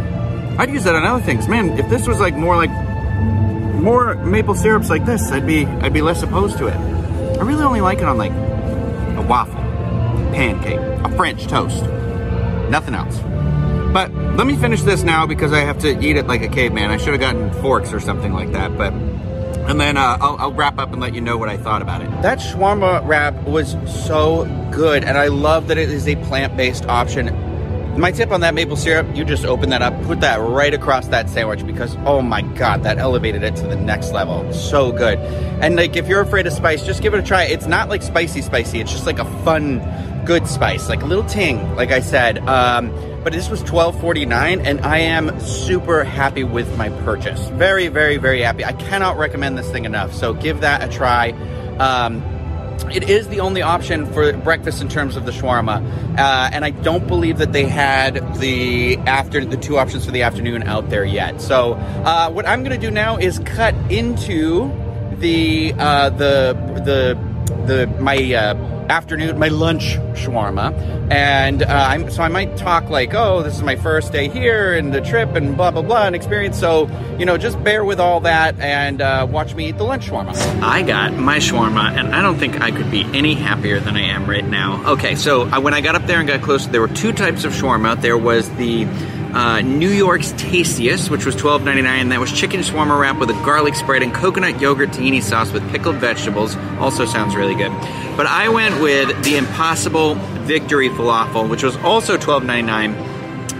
[0.59, 1.47] I'd use that on other things.
[1.47, 2.71] Man, if this was like more like
[3.79, 6.75] more maple syrups like this, I'd be I'd be less opposed to it.
[6.75, 9.55] I really only like it on like a waffle,
[10.33, 11.81] pancake, a French toast.
[12.69, 13.17] Nothing else.
[13.93, 16.91] But let me finish this now because I have to eat it like a caveman.
[16.91, 18.93] I should have gotten forks or something like that, but
[19.69, 22.01] and then uh, I'll, I'll wrap up and let you know what I thought about
[22.01, 22.09] it.
[22.23, 23.77] That shawarma wrap was
[24.07, 27.27] so good, and I love that it is a plant-based option.
[27.95, 31.07] My tip on that maple syrup, you just open that up, put that right across
[31.09, 34.51] that sandwich because oh my god, that elevated it to the next level.
[34.53, 35.19] So good.
[35.61, 37.43] And like if you're afraid of spice, just give it a try.
[37.43, 39.81] It's not like spicy spicy, it's just like a fun
[40.29, 42.37] good spice, like a little ting, like I said.
[42.47, 42.91] Um,
[43.23, 47.47] but this was $12.49 and I am super happy with my purchase.
[47.49, 48.63] Very, very, very happy.
[48.63, 50.13] I cannot recommend this thing enough.
[50.13, 51.31] So give that a try.
[51.79, 52.21] Um,
[52.91, 55.83] it is the only option for breakfast in terms of the shawarma,
[56.19, 60.21] uh, and I don't believe that they had the after the two options for the
[60.21, 61.41] afternoon out there yet.
[61.41, 64.71] So uh, what I'm going to do now is cut into
[65.17, 66.53] the uh, the
[66.85, 68.53] the the my uh,
[68.89, 70.73] afternoon, my lunch shawarma.
[71.11, 74.73] And uh, I'm, so I might talk like, oh, this is my first day here
[74.73, 76.59] and the trip and blah, blah, blah, and experience.
[76.59, 80.09] So, you know, just bear with all that and uh, watch me eat the lunch
[80.09, 80.35] shawarma.
[80.61, 84.01] I got my shawarma, and I don't think I could be any happier than I
[84.01, 84.93] am right now.
[84.93, 87.53] Okay, so when I got up there and got close, there were two types of
[87.53, 88.01] shawarma.
[88.01, 88.85] There was the
[89.33, 93.43] uh, New York's Tastiest, which was $12.99, and that was chicken shawarma wrap with a
[93.45, 96.55] garlic spread and coconut yogurt tahini sauce with pickled vegetables.
[96.79, 97.71] Also sounds really good.
[98.17, 100.15] But I went with the Impossible
[100.45, 103.08] Victory Falafel, which was also $12.99.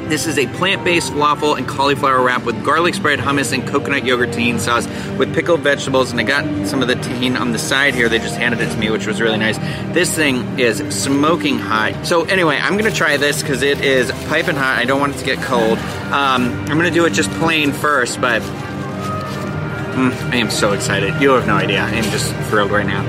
[0.09, 4.29] This is a plant-based falafel and cauliflower wrap with garlic spread, hummus, and coconut yogurt
[4.29, 4.87] tahini sauce
[5.19, 6.09] with pickled vegetables.
[6.09, 8.09] And I got some of the tahini on the side here.
[8.09, 9.59] They just handed it to me, which was really nice.
[9.93, 12.07] This thing is smoking hot.
[12.07, 14.79] So anyway, I'm gonna try this because it is piping hot.
[14.79, 15.77] I don't want it to get cold.
[15.77, 21.21] Um, I'm gonna do it just plain first, but mm, I am so excited.
[21.21, 21.83] You have no idea.
[21.83, 23.03] I am just thrilled right now.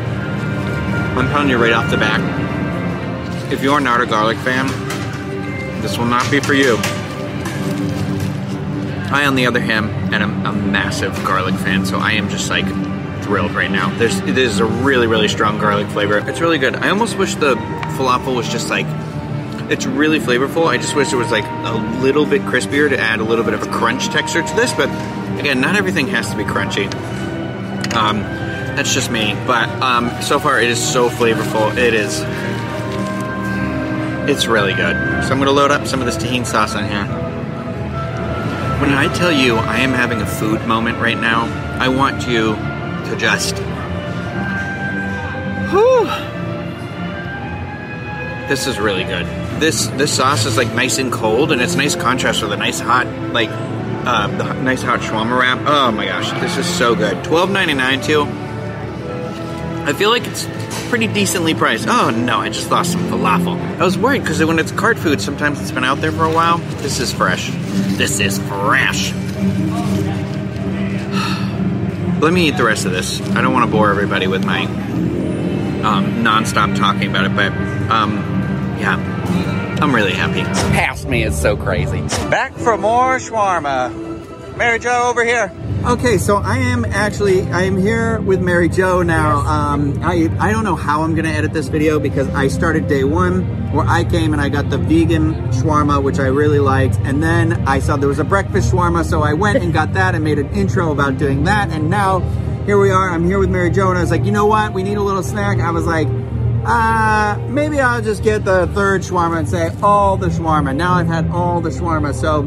[1.17, 2.21] I'm telling you right off the bat,
[3.51, 4.90] if you're not a garlic fan,
[5.83, 6.77] this will not be for you.
[9.13, 12.67] I, on the other hand, am a massive garlic fan, so I am just like
[13.25, 13.97] thrilled right now.
[13.99, 16.19] There's this is a really really strong garlic flavor.
[16.19, 16.77] It's really good.
[16.77, 17.55] I almost wish the
[17.97, 18.87] falafel was just like
[19.71, 20.67] it's really flavorful.
[20.67, 23.55] I just wish it was like a little bit crispier to add a little bit
[23.55, 24.73] of a crunch texture to this.
[24.73, 24.89] But
[25.39, 26.87] again, not everything has to be crunchy.
[27.95, 29.35] Um, that's just me.
[29.47, 31.77] But um, so far, it is so flavorful.
[31.77, 32.21] It is
[34.31, 34.95] it's really good.
[35.25, 37.05] So I'm going to load up some of this tahini sauce on here.
[38.81, 41.45] When I tell you I am having a food moment right now,
[41.79, 43.57] I want you to just.
[45.71, 46.07] Whew.
[48.49, 49.27] This is really good.
[49.61, 52.81] This this sauce is like nice and cold, and it's nice contrast with a nice
[52.81, 55.59] hot like uh, the nice hot shawarma wrap.
[55.67, 57.23] Oh my gosh, this is so good.
[57.25, 58.23] Twelve ninety nine too.
[59.85, 60.47] I feel like it's
[60.91, 61.87] pretty decently priced.
[61.89, 63.57] Oh no, I just lost some falafel.
[63.81, 66.33] I was worried because when it's cart food, sometimes it's been out there for a
[66.33, 66.59] while.
[66.59, 67.49] This is fresh.
[67.97, 69.13] This is fresh.
[72.21, 73.21] Let me eat the rest of this.
[73.21, 74.65] I don't want to bore everybody with my
[75.85, 77.53] um, non-stop talking about it, but
[77.91, 78.17] um,
[78.81, 78.97] yeah,
[79.81, 80.43] I'm really happy.
[80.75, 82.01] Past me is so crazy.
[82.29, 84.10] Back for more shawarma.
[84.61, 85.51] Mary Jo over here.
[85.87, 89.39] Okay, so I am actually, I am here with Mary Jo now.
[89.39, 93.05] Um, I, I don't know how I'm gonna edit this video because I started day
[93.05, 96.99] one where I came and I got the vegan shawarma, which I really liked.
[97.05, 100.15] And then I saw there was a breakfast shawarma, so I went and got that
[100.15, 101.71] and made an intro about doing that.
[101.71, 102.19] And now
[102.67, 104.75] here we are, I'm here with Mary Jo and I was like, you know what?
[104.75, 105.59] We need a little snack.
[105.61, 106.07] I was like,
[106.67, 110.77] uh, maybe I'll just get the third shawarma and say all the shawarma.
[110.77, 112.15] Now I've had all the shawarma.
[112.15, 112.43] So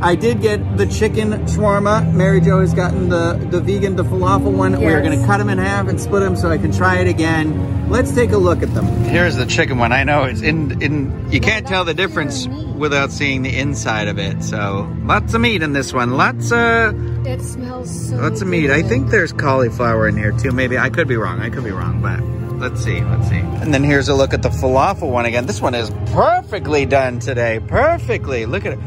[0.00, 2.12] I did get the chicken shawarma.
[2.12, 4.72] Mary Jo has gotten the, the vegan, the falafel one.
[4.72, 4.80] Yes.
[4.82, 7.08] We're going to cut them in half and split them so I can try it
[7.08, 7.88] again.
[7.90, 8.86] Let's take a look at them.
[9.04, 9.92] Here's the chicken one.
[9.92, 14.18] I know it's in, in you can't tell the difference without seeing the inside of
[14.18, 14.42] it.
[14.44, 16.12] So lots of meat in this one.
[16.16, 18.70] Lots of, It smells so lots of meat.
[18.70, 20.52] I think there's cauliflower in here too.
[20.52, 21.40] Maybe I could be wrong.
[21.40, 22.20] I could be wrong, but
[22.58, 23.00] let's see.
[23.00, 23.36] Let's see.
[23.38, 25.46] And then here's a look at the falafel one again.
[25.46, 27.58] This one is perfectly done today.
[27.66, 28.46] Perfectly.
[28.46, 28.78] Look at it.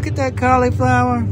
[0.00, 1.26] Ooh, look at that cauliflower.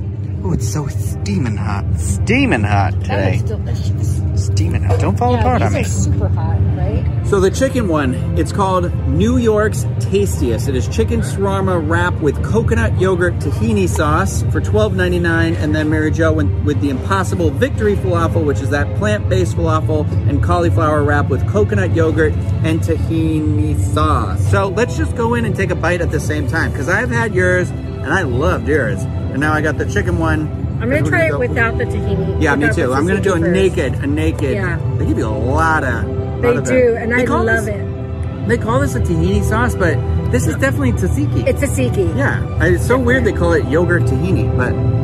[0.45, 1.85] Oh, it's so steaming hot.
[1.99, 3.35] Steaming hot That today.
[3.37, 4.47] is delicious.
[4.47, 5.01] Steaming hot.
[5.01, 5.81] Don't fall apart Yeah, on me.
[5.81, 7.27] are super hot, right?
[7.27, 10.69] So the chicken one, it's called New York's Tastiest.
[10.69, 16.11] It is chicken shawarma wrap with coconut yogurt tahini sauce for $12.99, and then Mary
[16.13, 21.29] Jo went with the Impossible Victory falafel, which is that plant-based falafel and cauliflower wrap
[21.31, 22.33] with coconut yogurt
[22.65, 24.41] and tahini sauce.
[24.53, 27.11] So let's just go in and take a bite at the same time, because I've
[27.11, 27.71] had yours
[28.03, 30.49] and I loved yours, and now I got the chicken one.
[30.81, 32.41] I'm gonna try it go- without the tahini.
[32.41, 32.93] Yeah, me too.
[32.93, 33.51] I'm gonna do a first.
[33.53, 34.53] naked, a naked.
[34.55, 34.79] Yeah.
[34.99, 36.07] They give you a lot of.
[36.41, 37.03] They lot of do, it.
[37.03, 38.49] and They I love this- it.
[38.49, 39.99] They call this a tahini sauce, but
[40.31, 41.47] this is definitely tzatziki.
[41.47, 42.17] It's tzatziki.
[42.17, 44.95] yeah, I- it's so weird they call it yogurt tahini, but mm.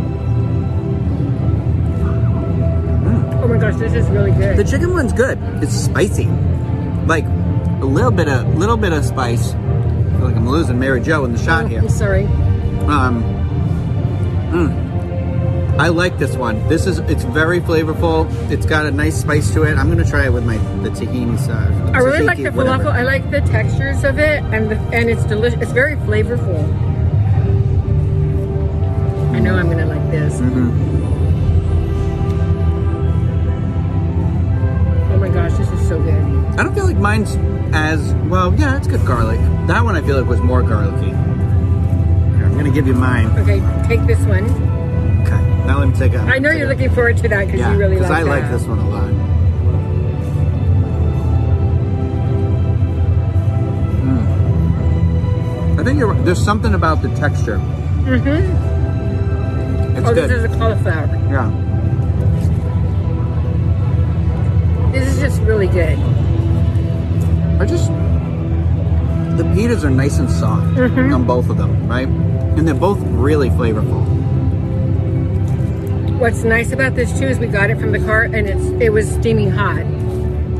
[3.42, 4.56] Oh my my gosh, this is really good.
[4.56, 5.38] The chicken one's good.
[5.62, 6.26] It's spicy,
[7.06, 9.52] like a little bit of little bit of spice.
[9.54, 11.80] I feel like I'm losing Mary Jo in the shot Oh, here.
[11.80, 12.26] I'm sorry.
[12.88, 13.22] Um,
[14.52, 14.84] mm.
[15.78, 16.68] I like this one.
[16.68, 18.30] This is it's very flavorful.
[18.50, 19.76] It's got a nice spice to it.
[19.76, 21.72] I'm gonna try it with my the tahini sauce.
[21.94, 22.92] I really like the falafel.
[22.92, 25.60] I like the textures of it, and the, and it's delicious.
[25.60, 26.62] It's very flavorful.
[29.34, 30.40] I know I'm gonna like this.
[35.10, 36.22] Oh my gosh, this is so good.
[36.58, 37.36] I don't feel like mine's
[37.74, 38.54] as well.
[38.54, 39.40] Yeah, it's good garlic.
[39.66, 41.10] That one I feel like was more garlicky.
[42.64, 43.26] I'm gonna give you mine.
[43.40, 44.44] Okay, take this one.
[45.26, 45.66] Okay.
[45.66, 46.20] Now let me take a.
[46.20, 48.14] I know you're looking forward to that because Yeah, you really like it.
[48.14, 48.28] I that.
[48.30, 49.10] like this one a lot.
[54.04, 55.80] Mm.
[55.80, 56.14] I think you're.
[56.22, 57.58] There's something about the texture.
[57.58, 58.38] Mm-hmm.
[59.96, 60.30] It's Oh, good.
[60.30, 61.06] this is a cauliflower.
[61.30, 61.50] yeah.
[64.92, 65.98] This is just really good.
[67.60, 67.88] I just
[69.36, 71.12] the pitas are nice and soft Mm-hmm.
[71.14, 72.08] on both of them, right?
[72.56, 74.02] And they're both really flavorful.
[76.18, 78.90] What's nice about this too is we got it from the cart and it's it
[78.90, 79.84] was steaming hot.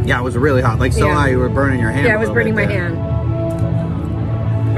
[0.06, 0.78] Yeah, it was really hot.
[0.78, 1.14] Like so Yeah.
[1.14, 2.06] hot you were burning your hand.
[2.06, 2.88] yeah, it was burning my there.
[2.88, 2.98] hand.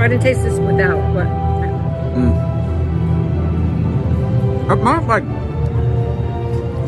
[0.00, 0.98] I didn't taste this without.
[1.14, 1.26] What?
[1.26, 2.46] Mm.
[4.70, 5.24] It's not like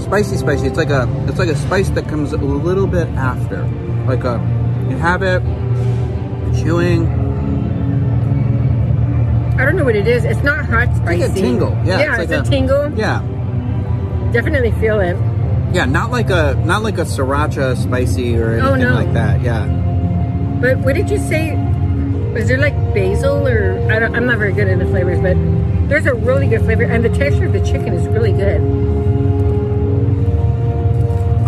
[0.02, 0.66] spicy, spicy.
[0.66, 3.64] It's like a, it's like a spice that comes a little bit after.
[4.06, 4.38] Like a,
[4.90, 5.42] you have it,
[6.62, 7.06] chewing,
[9.58, 10.24] I don't know what it is.
[10.24, 11.20] It's not hot spicy.
[11.22, 11.70] like a tingle.
[11.84, 12.96] Yeah, yeah, it's, it's, like a, tingle.
[12.96, 13.20] Yeah,
[14.32, 15.16] Definitely feel it.
[15.74, 15.84] yeah.
[15.84, 18.94] Not like a, not like a sriracha spicy or oh, anything Oh, no.
[18.94, 19.42] like that.
[19.42, 19.66] Yeah.
[20.60, 21.56] But what did you say?
[22.32, 25.34] Was there like basil or I don't, I'm not very good at the flavors, but
[25.88, 28.60] there's a really good flavor and the texture of the chicken is really good.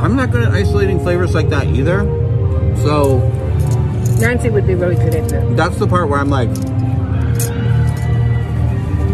[0.02, 2.00] I'm not good at isolating flavors like that either.
[2.82, 3.18] So
[4.18, 5.56] Nancy would be really good at that.
[5.56, 6.48] that's the part where I'm like,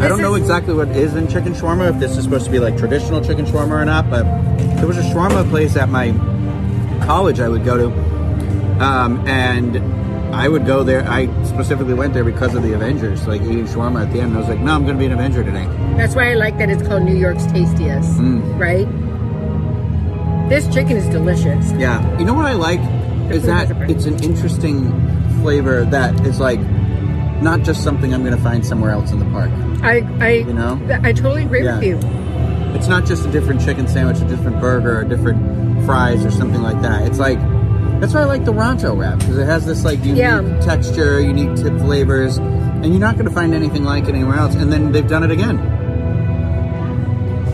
[0.07, 2.61] I don't know exactly what is in chicken shawarma, if this is supposed to be
[2.61, 4.23] like traditional chicken shawarma or not, but
[4.77, 6.13] there was a shawarma place at my
[7.05, 7.87] college I would go to,
[8.85, 9.79] um, and
[10.33, 11.05] I would go there.
[11.09, 14.29] I specifically went there because of the Avengers, like eating shawarma at the end.
[14.29, 15.67] And I was like, no, I'm going to be an Avenger today.
[15.97, 18.61] That's why I like that it's called New York's Tastiest, Mm.
[18.61, 18.87] right?
[20.49, 21.73] This chicken is delicious.
[21.73, 22.17] Yeah.
[22.21, 22.79] You know what I like
[23.33, 24.93] is food that is it's an interesting
[25.43, 26.61] flavor that is like
[27.43, 29.51] not just something I'm going to find somewhere else in the park.
[29.83, 30.81] I I You know?
[31.03, 31.77] I totally agree Yeah.
[31.79, 31.99] with you.
[32.75, 36.63] It's not just a different chicken sandwich, a different burger, or different fries, or something
[36.63, 37.03] like that.
[37.07, 37.39] It's like
[38.01, 40.43] that's why I like the Ronto wrap because it has this like unique Yeah.
[40.61, 44.55] texture, unique tip flavors, and you're not going to find anything like it anywhere else.
[44.55, 45.57] And then they've done it again.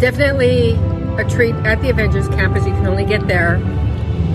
[0.01, 0.73] Definitely
[1.19, 2.65] a treat at the Avengers campus.
[2.67, 3.55] You can only get there,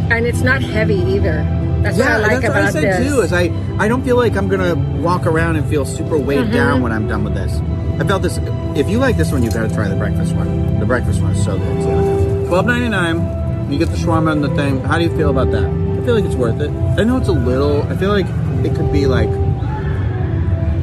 [0.09, 1.43] and it's not heavy either.
[1.83, 3.07] That's what I like that's about what I said this.
[3.13, 3.21] too.
[3.21, 3.47] Is I
[3.79, 6.51] I don't feel like I'm gonna walk around and feel super weighed Mm-hmm.
[6.53, 7.53] down when I'm done with this.
[8.01, 8.39] I felt this.
[8.77, 10.79] If you like this one, you got to try the breakfast one.
[10.79, 12.47] The breakfast one is so good too.
[12.47, 13.71] Twelve ninety nine.
[13.71, 14.79] You get the shawarma and the thing.
[14.81, 15.63] How do you feel about that?
[15.65, 16.69] I feel like it's worth it.
[16.69, 17.81] I know it's a little.
[17.83, 18.27] I feel like
[18.65, 19.29] it could be like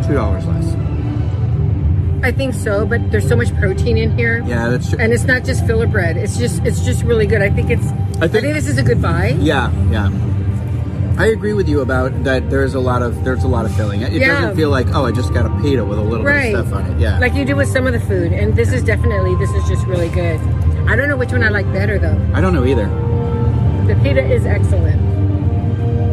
[0.06, 0.64] two dollars less.
[2.24, 4.42] I think so, but there's so much protein in here.
[4.46, 4.98] Yeah, that's true.
[4.98, 6.16] And it's not just filler bread.
[6.16, 7.42] It's just it's just really good.
[7.42, 7.86] I think it's
[8.20, 9.28] I think, think- this is a good buy.
[9.40, 10.10] Yeah, yeah.
[11.16, 12.50] I agree with you about that.
[12.50, 14.02] There's a lot of there's a lot of filling.
[14.02, 14.40] It Yeah.
[14.40, 16.52] doesn't feel like oh, I just got a pita with a little Right.
[16.52, 16.98] bit of stuff on it.
[17.00, 18.32] Yeah, Like you do with some of the food.
[18.32, 20.40] And this is definitely this is just really good.
[20.88, 22.18] I don't know which one I like better though.
[22.34, 22.86] I don't know either.
[23.86, 25.00] The pita is excellent.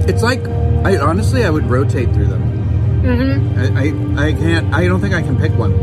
[0.10, 0.46] It's like
[0.84, 2.42] I honestly I would rotate through them.
[3.04, 3.78] Mm-hmm.
[3.78, 4.74] I, I I can't.
[4.74, 5.74] I don't think I can pick one.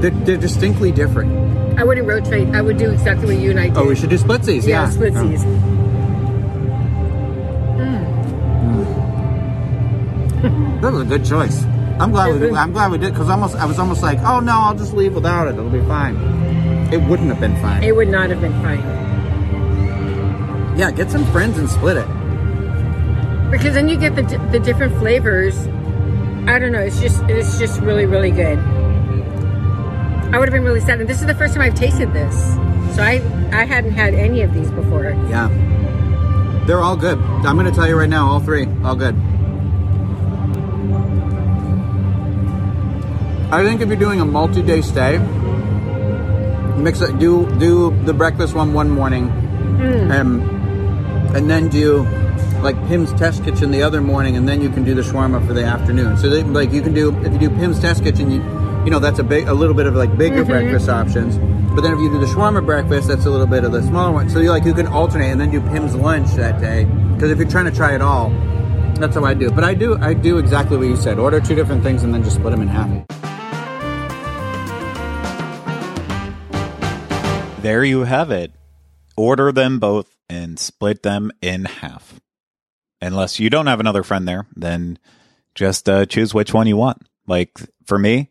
[0.00, 1.78] They're, they're distinctly different.
[1.78, 2.48] I wouldn't rotate.
[2.54, 3.78] I would do exactly what you and I did.
[3.78, 4.66] Oh, we should do splitsies.
[4.66, 5.42] yeah, Yeah, splitsies.
[10.80, 11.64] that was a good choice.
[11.98, 12.38] I'm glad we.
[12.38, 14.92] Did, I'm glad we did because almost I was almost like, oh no, I'll just
[14.92, 15.54] leave without it.
[15.54, 16.16] It'll be fine.
[16.92, 17.82] It wouldn't have been fine.
[17.82, 18.80] It would not have been fine.
[20.78, 22.06] yeah, get some friends and split it.
[23.50, 24.22] Because then you get the
[24.52, 25.56] the different flavors.
[26.48, 26.80] I don't know.
[26.80, 28.58] It's just it's just really really good.
[30.32, 32.34] I would have been really sad, and this is the first time I've tasted this,
[32.94, 33.22] so I
[33.52, 35.10] I hadn't had any of these before.
[35.30, 35.48] Yeah,
[36.66, 37.18] they're all good.
[37.18, 39.16] I'm gonna tell you right now, all three, all good.
[43.50, 45.18] I think if you're doing a multi-day stay,
[46.76, 47.18] mix it.
[47.18, 49.30] Do do the breakfast one one morning,
[49.80, 50.42] and
[51.36, 52.02] and then do
[52.62, 55.52] like Pym's Test Kitchen the other morning, and then you can do the shawarma for
[55.52, 56.16] the afternoon.
[56.16, 58.42] So they, like you can do if you do Pym's Test Kitchen, you
[58.84, 60.50] you know that's a big a little bit of like bigger mm-hmm.
[60.50, 61.38] breakfast options,
[61.74, 64.12] But then if you do the shawarma breakfast, that's a little bit of the smaller
[64.12, 64.28] one.
[64.28, 66.84] So you like you can alternate and then do Pym's lunch that day.
[67.14, 68.30] Because if you're trying to try it all,
[68.94, 69.50] that's how I do.
[69.50, 71.18] But I do I do exactly what you said.
[71.18, 73.15] Order two different things and then just split them in half.
[77.66, 78.52] There you have it.
[79.16, 82.20] Order them both and split them in half.
[83.02, 85.00] Unless you don't have another friend there, then
[85.56, 87.02] just uh, choose which one you want.
[87.26, 88.30] Like for me,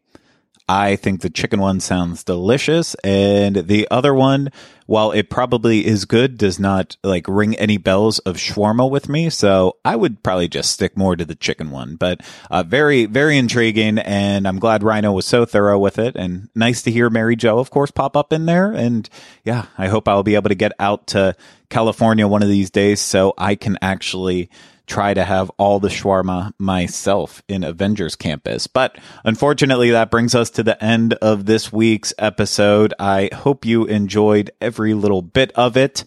[0.67, 4.49] I think the chicken one sounds delicious, and the other one,
[4.87, 9.29] while it probably is good, does not like ring any bells of shawarma with me.
[9.29, 11.97] So I would probably just stick more to the chicken one.
[11.97, 16.15] But uh, very, very intriguing, and I'm glad Ryno was so thorough with it.
[16.15, 18.71] And nice to hear Mary Jo, of course, pop up in there.
[18.71, 19.07] And
[19.43, 21.35] yeah, I hope I'll be able to get out to
[21.69, 24.49] California one of these days so I can actually
[24.87, 28.67] try to have all the shawarma myself in Avengers Campus.
[28.67, 32.93] But unfortunately, that brings us to the end of this week's episode.
[32.99, 36.03] I hope you enjoyed every little bit of it.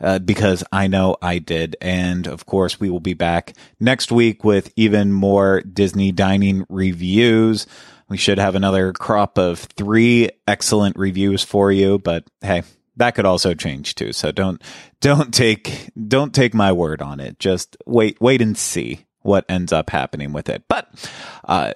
[0.00, 1.76] Uh, because I know I did.
[1.80, 7.68] And of course, we will be back next week with even more Disney dining reviews.
[8.08, 12.64] We should have another crop of three excellent reviews for you, but hey,
[12.96, 14.12] that could also change too.
[14.12, 14.62] So don't
[15.00, 17.38] don't take don't take my word on it.
[17.38, 20.64] Just wait wait and see what ends up happening with it.
[20.68, 20.88] But
[21.44, 21.72] uh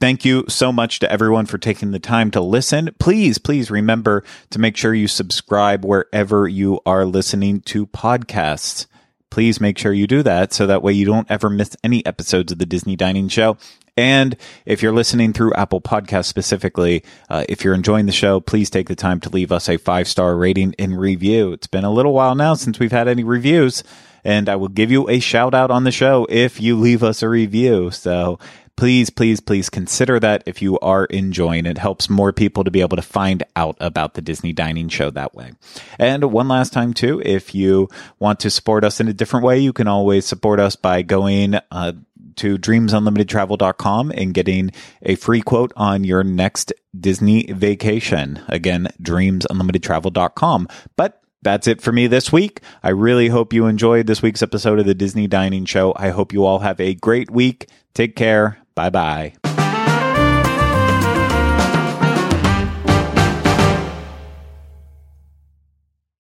[0.00, 2.94] Thank you so much to everyone for taking the time to listen.
[2.98, 8.86] Please, please remember to make sure you subscribe wherever you are listening to podcasts.
[9.30, 12.52] Please make sure you do that so that way you don't ever miss any episodes
[12.52, 13.56] of the Disney Dining Show.
[13.96, 14.36] And
[14.66, 18.88] if you're listening through Apple Podcasts specifically, uh, if you're enjoying the show, please take
[18.88, 21.52] the time to leave us a five star rating and review.
[21.52, 23.84] It's been a little while now since we've had any reviews,
[24.24, 27.22] and I will give you a shout out on the show if you leave us
[27.22, 27.92] a review.
[27.92, 28.40] So
[28.76, 31.78] please, please, please consider that if you are enjoying it.
[31.78, 35.34] helps more people to be able to find out about the Disney Dining Show that
[35.34, 35.52] way.
[35.98, 37.88] And one last time, too, if you
[38.18, 41.54] want to support us in a different way, you can always support us by going,
[41.70, 41.92] uh,
[42.36, 44.70] to dreamsunlimitedtravel.com and getting
[45.02, 48.42] a free quote on your next Disney vacation.
[48.48, 50.68] Again, dreamsunlimitedtravel.com.
[50.96, 52.60] But that's it for me this week.
[52.82, 55.92] I really hope you enjoyed this week's episode of the Disney Dining Show.
[55.96, 57.68] I hope you all have a great week.
[57.92, 58.58] Take care.
[58.74, 59.34] Bye bye.